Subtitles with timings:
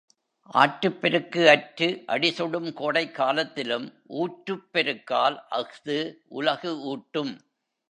[0.53, 3.93] ஆற்றுப் பெருக்கு அற்று அடிசுடும் கோடைக் காலத்திலும்
[4.07, 5.97] ஊற்றுப் பெருக்கால் அஃது
[6.27, 7.33] உலகு ஊட்டும்.